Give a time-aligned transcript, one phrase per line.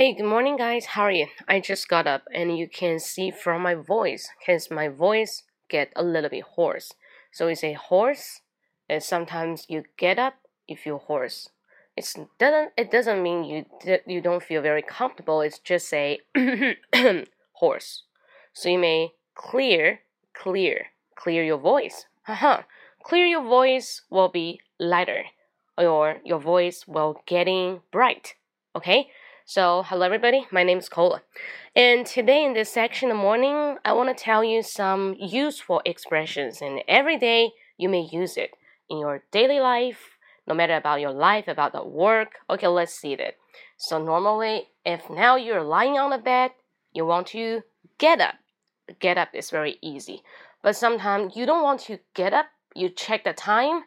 [0.00, 0.86] Hey, good morning, guys.
[0.86, 1.26] How are you?
[1.46, 5.92] I just got up, and you can see from my voice, cause my voice get
[5.94, 6.94] a little bit hoarse.
[7.32, 8.40] So we say hoarse,
[8.88, 10.36] and sometimes you get up,
[10.66, 11.50] if you feel hoarse.
[11.98, 13.66] It's doesn't it doesn't mean you
[14.06, 15.42] you don't feel very comfortable.
[15.42, 16.20] It's just say
[17.60, 18.04] hoarse.
[18.54, 20.00] So you may clear,
[20.32, 22.06] clear, clear your voice.
[22.22, 22.62] Haha.
[23.02, 25.24] clear your voice will be lighter,
[25.76, 28.36] or your voice will getting bright.
[28.74, 29.10] Okay.
[29.52, 31.22] So, hello everybody, my name is Cola.
[31.74, 36.62] And today in this section the morning, I want to tell you some useful expressions
[36.62, 38.52] and every day you may use it
[38.88, 42.34] in your daily life, no matter about your life, about the work.
[42.48, 43.34] Okay, let's see that.
[43.76, 46.52] So normally, if now you're lying on the bed,
[46.92, 47.62] you want to
[47.98, 48.36] get up.
[49.00, 50.22] Get up is very easy.
[50.62, 53.82] But sometimes you don't want to get up, you check the time.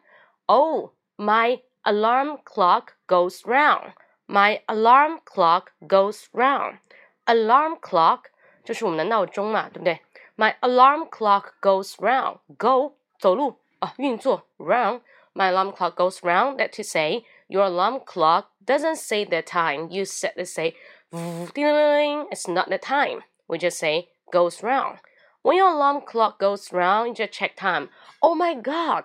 [0.50, 3.94] Oh, my alarm clock goes round
[4.27, 6.79] my alarm clock goes round.
[7.27, 8.25] Alarm clock
[8.65, 10.01] 就是我们的闹钟嘛，对不对？
[10.37, 12.39] My alarm clock goes round.
[12.57, 15.01] Go 走路啊，运作 round.
[15.35, 16.59] My alarm clock goes round.
[16.59, 19.89] That to say, your alarm clock doesn't say the time.
[19.91, 20.75] You set it say,
[21.13, 23.23] it's not the time.
[23.47, 24.99] We just say goes round.
[25.43, 27.89] When your alarm clock goes round, you just check time.
[28.21, 29.05] Oh my God,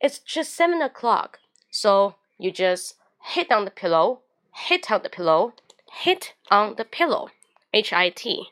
[0.00, 1.38] it's just seven o'clock.
[1.70, 4.22] So you just hit on the pillow
[4.58, 5.52] hit on the pillow,
[5.90, 7.28] hit on the pillow,
[7.72, 8.50] H I T。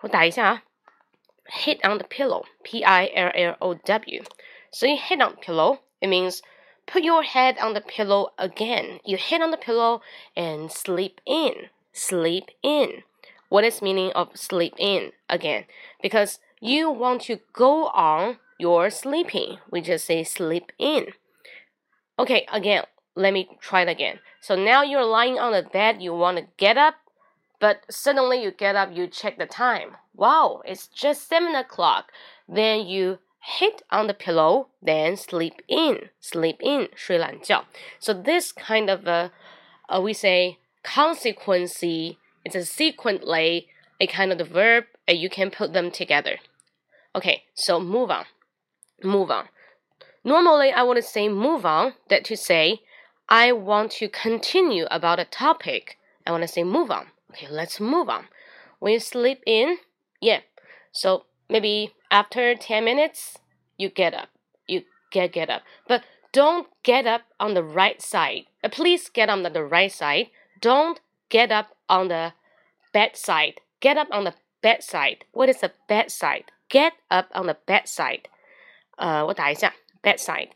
[0.00, 0.62] 我打一下啊，
[1.46, 4.22] hit on the pillow, P I L L O W。
[4.72, 6.40] 所以 hit on the pillow it means
[6.86, 9.00] put your head on the pillow again.
[9.04, 10.00] You hit on the pillow
[10.34, 11.70] and sleep in.
[11.92, 13.02] Sleep in.
[13.48, 15.66] What is meaning of sleep in again?
[16.00, 19.58] Because you want to go on your sleeping.
[19.70, 21.08] We just say sleep in.
[22.18, 24.20] Okay, again, let me try it again.
[24.40, 26.94] So now you're lying on the bed, you want to get up,
[27.60, 29.96] but suddenly you get up, you check the time.
[30.14, 32.12] Wow, it's just 7 o'clock.
[32.48, 36.10] Then you hit on the pillow, then sleep in.
[36.20, 37.64] Sleep in, 睡懒觉.
[37.98, 39.30] So this kind of a,
[39.88, 43.66] uh, we say consequence, it's a sequently
[44.00, 46.38] a kind of the verb, and you can put them together.
[47.14, 48.24] Okay, so move on.
[49.02, 49.46] Move on.
[50.24, 52.80] Normally, I would say move on, that to say
[53.28, 55.98] I want to continue about a topic.
[56.26, 57.06] I want to say move on.
[57.30, 58.26] Okay, let's move on.
[58.80, 59.78] When you sleep in,
[60.20, 60.40] yeah.
[60.92, 63.38] So maybe after 10 minutes,
[63.78, 64.28] you get up.
[64.66, 64.82] You
[65.12, 65.62] get get up.
[65.86, 68.46] But don't get up on the right side.
[68.62, 70.26] Uh, please get on the, the right side.
[70.60, 72.32] Don't get up on the
[72.92, 73.60] bed side.
[73.80, 75.24] Get up on the bed side.
[75.32, 76.44] What is the bed side?
[76.68, 78.28] Get up on the bed side.
[78.98, 79.72] Uh, 我打一下
[80.02, 80.50] bed side.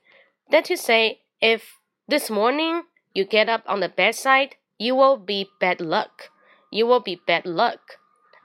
[0.50, 1.77] That to say, if
[2.09, 2.83] this morning,
[3.13, 6.31] you get up on the bedside, you will be bad luck.
[6.71, 7.99] You will be bad luck.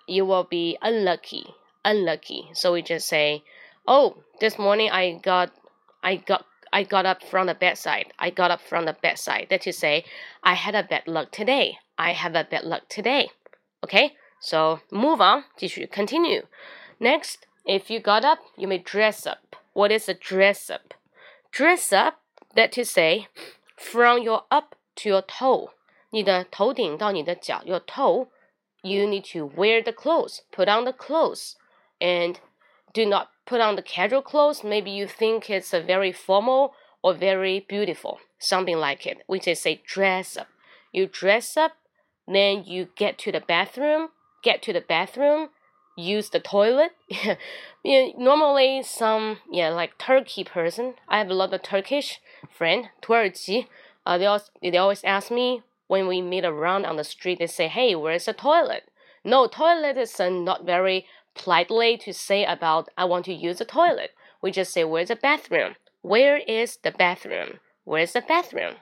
[0.06, 1.54] You will be unlucky.
[1.82, 2.50] Unlucky.
[2.52, 3.42] So we just say,
[3.86, 5.52] "Oh, this morning I got
[6.02, 8.12] I got I got up from the bedside.
[8.18, 10.04] I got up from the bedside." That to say,
[10.42, 11.78] I had a bad luck today.
[11.96, 13.30] I have a bad luck today.
[13.82, 14.12] Okay?
[14.40, 15.44] So move on.
[15.56, 16.46] 继续 continue.
[17.00, 19.56] Next, if you got up, you may dress up.
[19.72, 20.92] What is a dress up?
[21.50, 22.23] Dress up
[22.55, 23.27] that to say,
[23.77, 25.71] from your up to your toe，
[26.11, 31.55] 你的头顶到你的脚，your toe。You need to wear the clothes, put on the clothes,
[31.99, 32.39] and
[32.93, 34.63] do not put on the casual clothes.
[34.63, 36.71] Maybe you think it's a very formal
[37.03, 39.17] or very beautiful, something like it.
[39.27, 40.47] We just say dress up.
[40.93, 41.73] You dress up,
[42.25, 44.11] then you get to the bathroom,
[44.43, 45.49] get to the bathroom,
[45.97, 46.91] use the toilet.
[47.83, 50.93] yeah, normally some yeah like Turkey person.
[51.09, 53.68] I have a lot of Turkish friend, Turkey.
[54.06, 57.38] Uh, they always they always ask me when we meet around on the street.
[57.38, 58.90] They say, "Hey, where's the toilet?"
[59.24, 63.64] No, toilet is uh, not very politely to say about I want to use the
[63.64, 64.12] toilet.
[64.42, 67.60] We just say, "Where's the bathroom?" Where is the bathroom?
[67.84, 68.74] Where's the bathroom?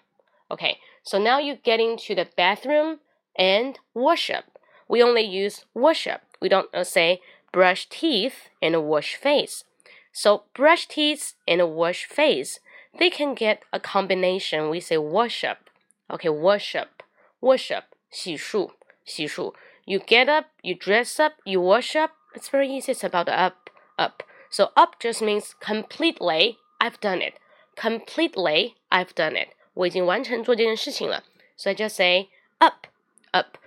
[0.50, 2.98] Okay, so now you get into the bathroom
[3.36, 4.58] and wash up.
[4.88, 7.20] We only use wash up we don't uh, say
[7.52, 9.64] brush teeth and wash face.
[10.12, 12.58] So brush teeth and wash face,
[12.97, 14.69] they can get a combination.
[14.69, 15.69] We say wash up.
[16.09, 17.03] Okay, wash up,
[17.41, 18.71] wash up, 洗漱,
[19.05, 19.53] 洗漱.
[19.85, 22.11] You get up, you dress up, you wash up.
[22.33, 22.91] It's very easy.
[22.91, 24.23] It's about up, up.
[24.49, 26.57] So up just means completely.
[26.79, 27.39] I've done it.
[27.75, 29.49] Completely, I've done it.
[29.73, 31.23] 我已经完成做这件事情了.
[31.55, 32.29] So I just say
[32.59, 32.87] up,
[33.31, 33.57] up.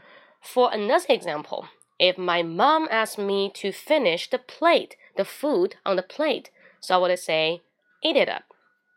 [0.40, 1.66] For another example,
[1.98, 6.50] if my mom asked me to finish the plate, the food on the plate,
[6.80, 7.60] so I would say,
[8.02, 8.44] eat it up,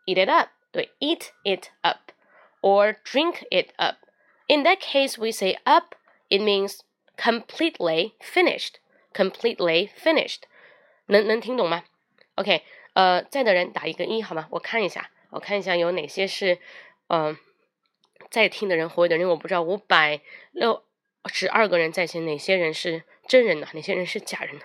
[0.08, 0.48] eat it up,
[1.00, 2.12] eat it up,
[2.60, 3.96] or drink it up.
[4.46, 5.94] In that case, we say up,
[6.28, 6.80] it means
[7.16, 8.74] completely finished.
[9.12, 10.42] Completely finished.
[11.06, 11.84] 能能听懂吗？
[12.34, 12.62] OK，
[12.94, 14.48] 呃，在的人打一个一好吗？
[14.50, 16.58] 我看一下，我看一下有哪些是，
[17.06, 17.36] 嗯、呃，
[18.30, 20.84] 在听的人、活跃的人，我不知道五百六
[21.26, 23.68] 十二个人在线，哪些人是真人呢？
[23.72, 24.62] 哪些人是假人呢？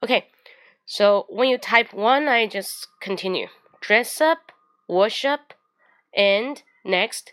[0.00, 3.48] OK，so when you type one, I just continue.
[3.80, 4.52] Dress up,
[4.88, 5.54] wash up,
[6.16, 7.32] and next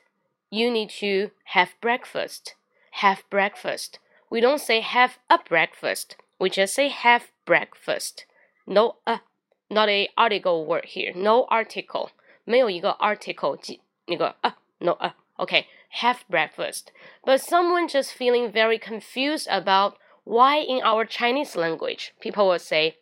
[0.50, 2.56] you need to have breakfast.
[2.96, 4.00] Have breakfast.
[4.30, 6.16] We don't say have a breakfast.
[6.40, 8.26] We just say have breakfast.
[8.68, 9.22] No a,
[9.70, 11.14] not a article word here.
[11.16, 12.12] No article.
[12.44, 13.58] 没有一个 article
[14.06, 15.14] 那个 a no a.
[15.38, 15.66] Okay,
[16.02, 16.92] have breakfast.
[17.26, 22.98] But someone just feeling very confused about why in our Chinese language people will say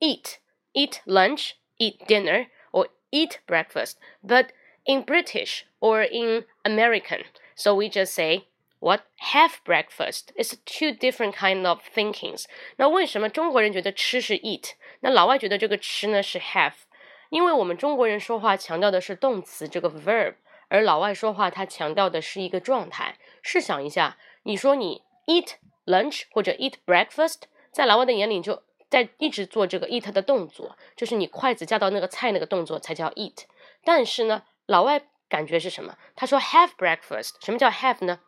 [0.00, 0.38] eat,
[0.74, 2.46] eat lunch, eat dinner, or
[3.12, 3.94] eat breakfast.
[4.22, 4.48] But
[4.84, 7.24] in British or in American.
[7.54, 8.46] So we just say
[8.80, 9.02] what
[9.32, 10.32] have breakfast.
[10.36, 12.44] It's two different kind of thinkings.
[12.76, 16.72] 那为什么中国人觉得吃是 eat，那老外觉得这个吃呢是 have？
[17.30, 20.36] 因为我们中国人说话强调的是动词这个 verb，
[20.68, 23.18] 而老外说话他强调的是一个状态。
[23.42, 25.54] 试想一下，你说你 eat
[25.84, 27.42] lunch 或者 eat breakfast，
[27.72, 28.62] 在老外的眼里就
[28.93, 33.45] 在一直做这个 eat 的动作，就是你筷子夹到那个菜那个动作才叫 eat。
[33.83, 35.97] 但是呢，老外感觉是什么？
[36.15, 38.19] 他说 have breakfast，什么叫 have 呢？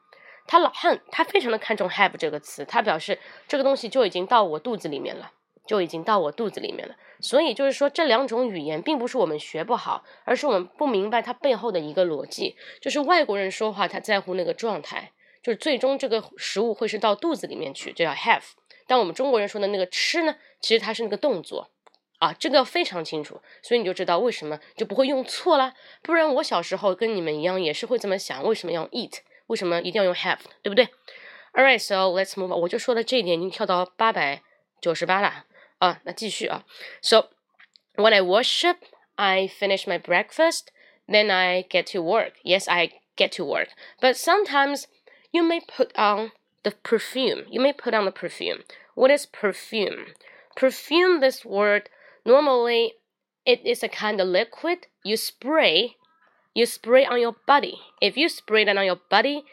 [0.48, 5.34] 他老汉他非常的看重 have 这个词，他表示这个东西就已经到我肚子里面了，
[5.68, 6.96] 就已经到我肚子里面了。
[7.20, 12.56] 所以就是说，这两种语言并不是我们学不好，而是我们不明白它背后的一个逻辑。
[12.82, 15.12] 就是外国人说话他在乎那个状态，
[15.44, 18.54] 就是最终这个食物会是到肚子里面去，就叫 have。
[18.87, 21.71] 但我们中国人说的那个吃呢，其实它是那个动作。
[22.19, 25.73] 啊，这个非常清楚，所以你就知道为什么就不会用错啦。
[26.03, 29.21] 不然我小时候跟你们一样也是会这么想，为什么要 eat？
[29.47, 30.41] 为什么一定要用 have？
[30.61, 30.91] 对不对？
[31.55, 32.61] Alright, so let's move on。
[32.61, 34.43] 我就说了这一点，已经跳到八百
[34.83, 35.47] 九十八了
[35.79, 35.99] 啊。
[36.05, 36.67] 那继续啊。
[37.01, 37.31] So
[37.95, 38.77] when I wash up,
[39.15, 40.65] I finish my breakfast,
[41.09, 42.35] then I get to work.
[42.45, 43.69] Yes, I get to work.
[43.99, 44.85] But sometimes
[45.31, 46.33] you may put on
[46.66, 47.44] the perfume.
[47.50, 48.64] You may put on the perfume.
[48.96, 50.08] What is perfume?
[50.58, 51.90] Perfume, this word
[52.26, 52.94] Normally,
[53.46, 55.96] it is a kind of liquid you spray.
[56.56, 57.80] You spray on your body.
[58.02, 59.44] If you spray that on your body,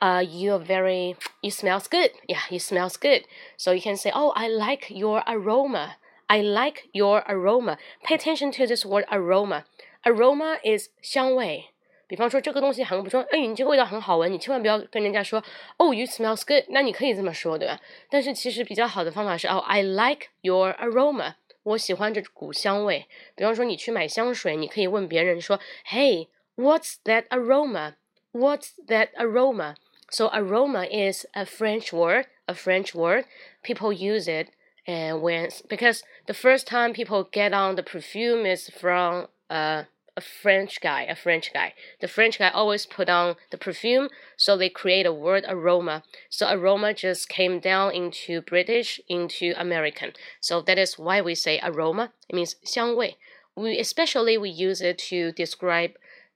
[0.00, 2.10] uh, you're very, you smells good.
[2.26, 3.26] Yeah, you smells good.
[3.58, 5.96] So you can say, oh, I like your aroma.
[6.30, 7.76] I like your aroma.
[8.02, 9.66] Pay attention to this word aroma.
[10.06, 11.75] Aroma is 香味。
[12.07, 15.43] 比方说这个东西很不说，哎，你这个味道很好闻，你千万不要跟人家说，
[15.77, 16.65] Oh, you smells good。
[16.69, 17.79] 那你可以这么说，对吧？
[18.09, 21.35] 但是其实比较好的方法是，哦，I like your aroma。
[21.63, 23.07] 我喜欢这股香味。
[23.35, 27.93] 比方说，你去买香水，你可以问别人说：“Hey, what's that aroma?
[28.33, 29.75] What's that aroma?”
[30.09, 32.25] So aroma is a French word.
[32.47, 33.23] A French word.
[33.63, 34.49] People use it
[34.85, 39.83] and when because the first time people get on the perfume is from uh
[40.17, 41.73] a French guy, a French guy.
[41.99, 46.03] The French guy always put on the perfume, so they create a word aroma.
[46.29, 50.13] So aroma just came down into British, into American.
[50.41, 52.11] So that is why we say aroma.
[52.29, 53.17] It means 香味.
[53.55, 55.91] We especially we use it to describe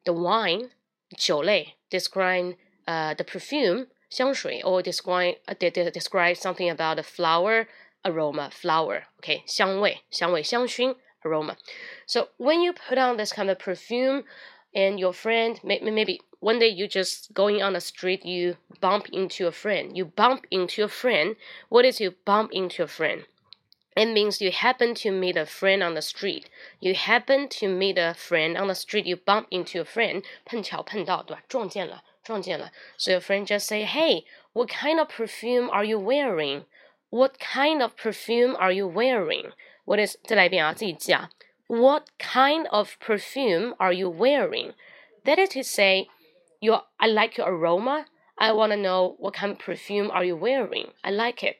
[0.05, 0.71] the wine,
[1.17, 2.55] 酒类, describe
[2.87, 7.67] uh, the perfume, 香水, or describe uh, describe something about the flower
[8.05, 9.03] aroma, flower.
[9.19, 11.57] Okay, 香味,香味,香薰 aroma.
[12.05, 14.23] So when you put on this kind of perfume,
[14.73, 19.47] and your friend maybe one day you just going on the street, you bump into
[19.47, 19.95] a friend.
[19.95, 21.37] You bump into a friend.
[21.69, 23.25] What is you bump into a friend?
[23.95, 26.49] It means you happen to meet a friend on the street.
[26.81, 29.05] You happen to meet a friend on the street.
[29.05, 30.23] You bump into a friend.
[30.45, 31.43] 碰巧碰到，对吧？
[31.47, 32.73] 撞见了，撞见了。
[32.97, 36.65] So your friend just say, "Hey, what kind of perfume are you wearing?
[37.09, 39.53] What kind of perfume are you wearing?"
[39.90, 41.30] What is 再来一遍啊，自己记啊。
[41.66, 44.74] What kind of perfume are you wearing?
[45.24, 46.06] That is to say,
[46.60, 48.04] your I like your aroma.
[48.36, 50.90] I want to know what kind of perfume are you wearing.
[51.00, 51.56] I like it.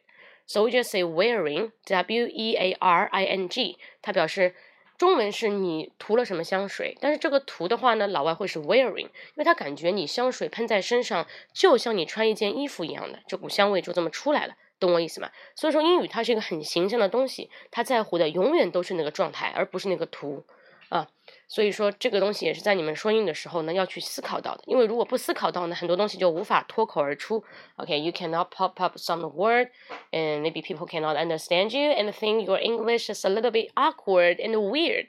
[0.47, 3.79] So we just say wearing, W E A R I N G。
[4.01, 4.55] 它表示
[4.97, 14.55] 中文是你涂了什么香水，但是这个涂的话呢，老外会是 wearing，因为他感觉你香水喷在身上，就像你穿一件衣服一样的，这股香味就这么出来了。
[14.80, 15.30] 懂我意思吗？
[15.56, 20.44] 所以说英语它是一个很形象的东西，它在乎的永远都是那个状态，而不是那个图
[20.90, 21.08] 啊。
[21.48, 27.44] 所以说这个东西也是在你们说英语的时候呢要去思考到的，因为如果不思考到呢，很多东西就无法脱口而出。
[27.78, 29.70] OK，you cannot pop up some word
[30.12, 34.38] and maybe people cannot understand you and think your English is a little bit awkward
[34.38, 35.08] and weird.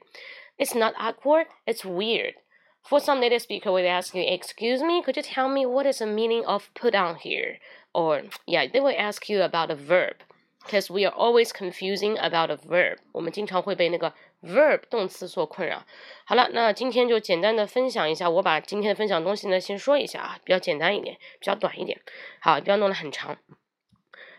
[0.59, 2.35] It's not awkward, it's weird.
[2.83, 5.99] For some native speaker, we ask you, "Excuse me, could you tell me what is
[5.99, 7.59] the meaning of put on here?"
[7.93, 10.17] or yeah, they will ask you about a verb
[10.65, 12.99] because we are always confusing about a verb。
[13.13, 15.85] 我们经常会被那个 verb 动词所困扰。
[16.25, 22.01] 好了，那今天就简单的分享一下，我把今天的分享东西呢先说一下啊，比较简单一点，比较短一点，
[22.41, 23.39] 好，不要弄得很长。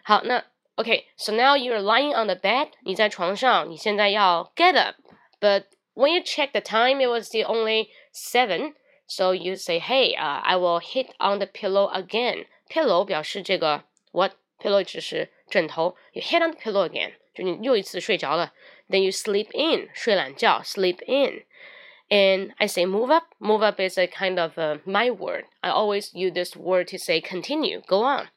[0.04, 0.44] 好，那
[0.76, 5.64] OK，so now you're lying on the bed，你在床上，你现在要 get up，but
[5.96, 8.76] when you check the time, it was the only seven.
[9.08, 14.34] So you say, "Hey, uh, I will hit on the pillow again." Pillow 表示这个 what
[14.60, 15.96] pillow 只是枕头。
[16.14, 18.54] You hit on the pillow again，就你又一次睡着了。
[18.90, 23.26] Then you sleep in，睡懒觉，sleep in。And I say move up.
[23.40, 25.46] Move up is a kind of uh, my word.
[25.62, 28.30] I always use this word to say continue, go on.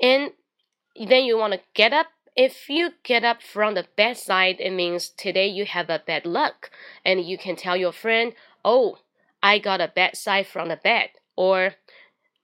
[0.00, 0.32] And
[0.94, 2.06] then you want to get up.
[2.36, 6.70] If you get up from the bedside, it means today you have a bad luck.
[7.04, 8.98] And you can tell your friend, oh,
[9.42, 11.10] I got a bad side from the bed.
[11.34, 11.74] Or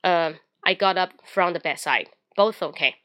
[0.03, 0.33] uh,
[0.65, 2.09] I got up from the bedside.
[2.37, 2.97] Both okay.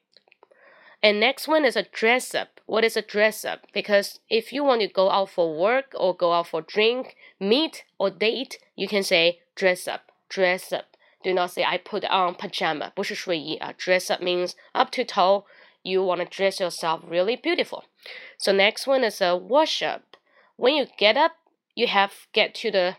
[1.01, 2.61] And next one is a dress up.
[2.65, 3.67] What is a dress up?
[3.73, 7.83] Because if you want to go out for work or go out for drink, meet
[7.99, 10.11] or date, you can say dress up.
[10.29, 10.95] Dress up.
[11.23, 12.91] Do not say I put on pajama.
[12.95, 13.73] 不是睡衣啊.
[13.77, 15.43] Dress up means up to toe.
[15.83, 17.83] You want to dress yourself really beautiful.
[18.37, 20.15] So next one is a wash up.
[20.55, 21.33] When you get up,
[21.75, 22.95] you have get to the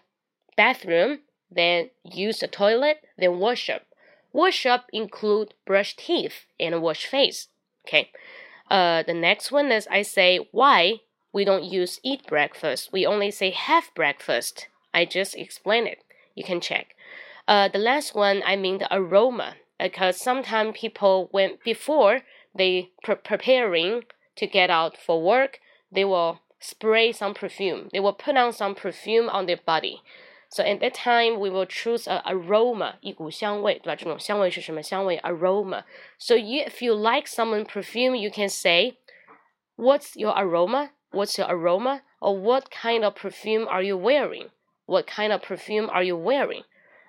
[0.56, 3.82] bathroom, then use the toilet, then wash up.
[4.31, 7.47] Wash up include brush teeth and wash face.
[7.87, 8.11] Okay.
[8.69, 11.01] Uh, the next one is I say why
[11.33, 12.89] we don't use eat breakfast.
[12.91, 14.67] We only say have breakfast.
[14.93, 16.03] I just explained it.
[16.35, 16.95] You can check.
[17.47, 22.21] Uh, the last one, I mean the aroma, because sometimes people when before
[22.53, 24.03] they pre preparing
[24.35, 25.59] to get out for work,
[25.91, 27.89] they will spray some perfume.
[27.91, 30.01] They will put on some perfume on their body.
[30.48, 33.96] So at that time, we will choose a aroma, 一股香味，对吧？
[33.96, 35.18] 这种香味是什么香味？
[35.18, 35.82] aroma.
[36.18, 38.94] So you, if you like someone perfume, you can say,
[39.76, 40.90] "What's your aroma?
[41.10, 42.02] What's your aroma?
[42.20, 44.50] Or what kind of perfume are you wearing?
[44.86, 46.62] What kind of perfume are you wearing?"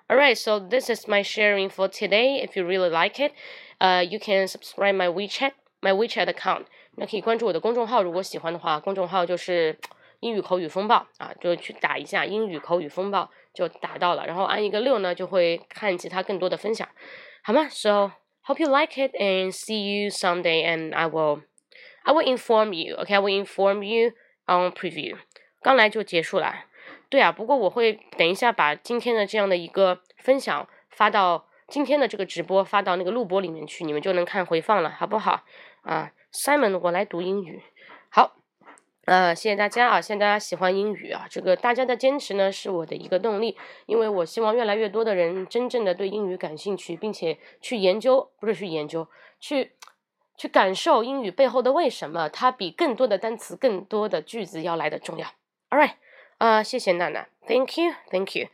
[0.08, 2.40] Alright, so this is my sharing for today.
[2.42, 3.32] If you really like it,
[3.80, 6.66] uh, you can subscribe my WeChat, my WeChat account.
[6.96, 9.76] 那可以关注我的公众号，如果喜欢的话，公众号就是
[10.21, 16.87] 英语口语风暴啊，就去打一下英语口语风暴就打到了，然后按一个六呢，就会看其他更多的分享，
[17.43, 18.11] 好吗？So
[18.45, 21.41] hope you like it and see you someday, and I will
[22.03, 22.95] I will inform you.
[22.97, 24.11] Okay, I will inform you
[24.45, 25.17] on preview.
[25.61, 26.65] 刚来就结束了，
[27.09, 35.43] 对啊，不过我会等一下把今天的这样的一个分享发到今天的这个直播发到那个录播里面去，你们就能看回放了，好不好？
[35.81, 37.63] 啊，Simon，我来读英语，
[38.09, 38.40] 好。
[39.05, 39.99] 呃，谢谢大家啊！
[39.99, 41.25] 谢谢大家喜欢英语啊！
[41.27, 49.07] 这个大家的坚持呢，是我的一个动力，因为我希望越来越多的人真正的对英语感兴趣，并且去研究，不是去研究，
[49.39, 49.71] 去
[50.37, 55.27] 去感受英语背后的为什么，它比更多的单词、更多的句子要来的重要。
[55.71, 55.93] All right，
[56.37, 58.49] 啊，谢谢娜娜，Thank you，Thank you，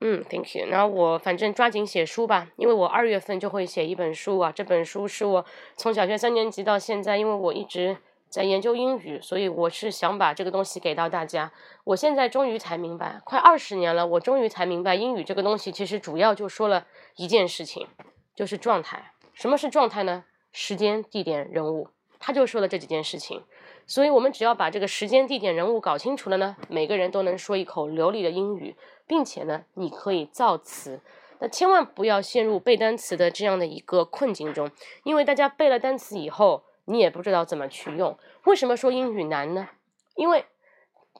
[0.00, 0.66] 嗯，Thank you。
[0.70, 5.44] 那我反正抓紧写书吧，因为我二月份就会写一本书啊，这本书是我
[5.76, 7.96] 从小学三年级到现在，因为我一直。
[8.30, 11.50] 在研究英语，所以我是想把这个东西给到大家。
[11.82, 17.88] 我现在终于才明白，快二十年了，我终于才明白，英语这个东西其实主要就说了一件事情，
[18.36, 19.12] 就是状态。
[19.34, 20.24] 什么是状态呢？
[20.52, 21.88] 时间、地点、人物，
[22.20, 23.42] 他就说了这几件事情。
[23.84, 28.76] 所以，我们只要把这个时间、地点、人物搞清楚了呢，每个人都能说一口流利的英语，
[29.08, 31.00] 并且呢，你可以造词。
[31.40, 34.70] 那千万不要陷入背单词的这样的一个困境中，
[35.02, 36.62] 因为大家背了单词以后。
[36.90, 38.18] 你也不知道怎么去用。
[38.44, 39.68] 为什么说英语难呢？
[40.16, 40.44] 因为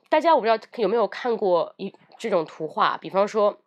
[0.09, 3.59] 大家我不知道有没有看过一这种图画，比方说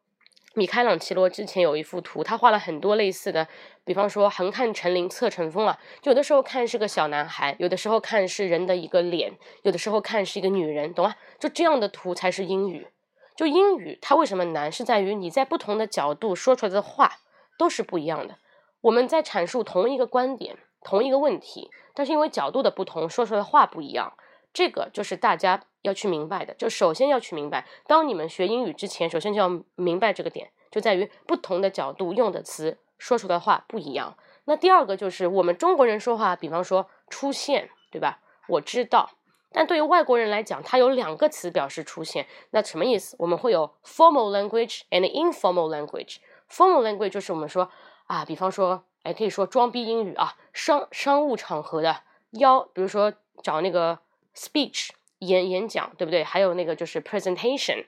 [0.54, 3.48] 米开朗基罗之前有一幅图，他画了很多类似的，
[3.86, 9.34] 比方说横看成岭侧成峰啊，有的时候看是个小男孩，有的时候看是人的一个脸，
[9.64, 11.16] 有的时候看是一个女人，懂吗？
[11.40, 12.88] 就这样的图才是英语。
[13.36, 17.14] 就英语它为什么难，是在于你在不同的角度说出来的话
[17.58, 18.38] 都是不一样的。
[18.82, 20.58] 我们在阐述同一个观点。
[20.84, 24.14] 同一个问题，但是因为角度的不同，说出来的话不一样，
[24.54, 26.54] 这个就是大家要去明白的。
[26.54, 34.18] 就首先要去明白，当你们学英语之前，首先就要明白这个点，就在于不同的角度用的词，说出的话不一样。
[34.46, 38.20] 那第二个就是我们中国人说话，比方说出现，对吧？
[38.50, 39.12] 我知道，
[39.52, 43.16] 但对于外国人来讲，它有两个词表示出现，那什么意思？
[43.20, 46.18] 我们会有 formal language and informal language。
[46.52, 47.70] formal language 就是我们说
[48.08, 48.84] 啊，比方说。
[49.04, 54.00] 哎，可以说装逼英语啊，商商务场合的邀，比如说找那个
[54.36, 56.24] speech 演演讲，对不对？
[56.24, 57.86] 还有那个就是 presentation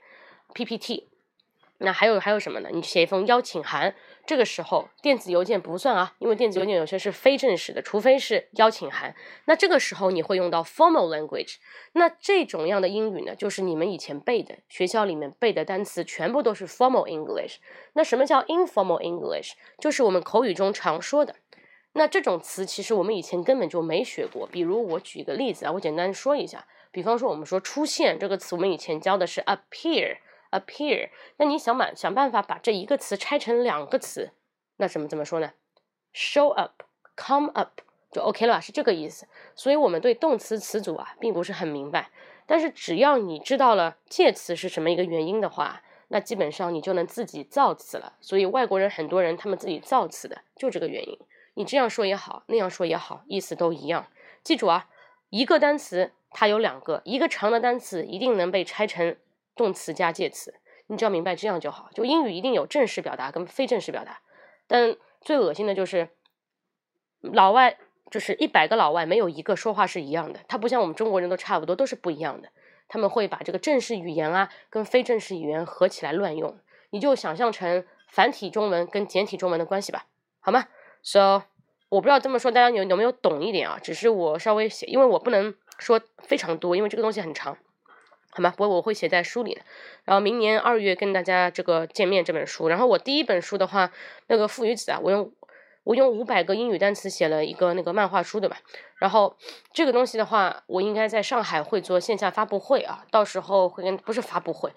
[0.54, 1.08] PPT。
[1.80, 2.70] 那还有还有什么呢？
[2.72, 9.16] 你写一封邀请函，这个时候电子邮件不算啊，因为电子邮件有些是非正式的，除非是邀请函。
[9.46, 11.58] 那这个时候你会用到 formal language。
[11.94, 17.58] 那这种样的英语呢，就是你们以前背的，学校里面背的单词全部都是 formal English。
[17.94, 19.54] 那什么叫 informal English？
[19.78, 21.36] 就是我们口语中常说的。
[21.94, 24.46] 那这种词其实我们以前根本就没学过。
[24.48, 26.66] 比如我举一个例子啊，我简单说一下。
[26.92, 30.18] 比方说我们说出现这个词，我们以前教的是 appear。
[30.60, 34.32] appear，那你想办想办法把这一个词拆成两个词，
[34.78, 35.54] 那怎么怎么说呢
[36.14, 37.82] ？show up，come up
[38.12, 38.62] 就 OK 了？
[38.62, 39.28] 是这个意思。
[39.56, 42.10] 所以我们对动词词组啊并不是很明白，
[42.46, 48.14] 但是只要你知道了介词是什么一个原因的话，那基本上你就能自己造词了。
[48.22, 51.20] 所以外国人很多人他们自己造词的就这个原因。
[51.56, 54.08] 你这样说也好，那样说也好，意思都一样。
[54.44, 54.90] 记住啊，
[55.30, 59.16] 一个单词它有两个，一个长的单词一定能被拆成。
[59.56, 60.56] 动词加介词，
[60.88, 61.90] 你只要明白这样就好。
[61.94, 64.20] 就英语一定有正式表达跟非正式表达，
[64.68, 66.10] 但最恶心的就是
[67.22, 67.78] 老外，
[68.12, 70.42] 就是一百个老外没有一个说话是一样的。
[70.48, 72.50] 他不像我们中国人都差不多，都是不一样的。
[72.88, 76.60] 他们会把这个正式语言啊跟非正式语言合起来乱用。
[76.92, 80.06] 你就想象成繁体中文跟简体中文的关系吧，
[80.40, 80.66] 好吗
[81.02, 81.44] ？So
[81.90, 83.80] 我不知道这么说大家有有没有懂一点啊？
[83.82, 87.58] 只是我稍微写，因为我不能说非常多，因为这个东西很长。
[88.36, 88.52] 好吗？
[88.52, 89.62] 不过我会写在书里的。
[90.04, 92.68] 然后明年二月跟大家这个见面这本书。
[92.68, 93.90] 然后我第一本书的话，
[94.28, 95.32] 那个父与子啊，我用
[95.86, 98.58] 我用五百个英语单词写了一个那个漫画书，对吧？
[98.98, 99.38] 然后
[99.72, 104.72] 这个东西的话，我应该在上海会做线下发布会啊，到时候会跟不是发布会，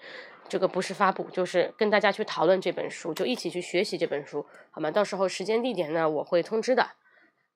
[0.47, 4.89] 这个不是发布，就是跟大家去讨论这本书，就一起去学习这本书，好吗？
[4.89, 6.91] 到时候时间地点呢，我会通知的，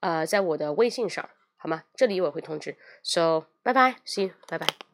[0.01, 1.83] 呃，在我的微信上，好吗？
[1.95, 2.75] 这里我会通知。
[3.03, 4.92] So，拜拜，See 拜拜。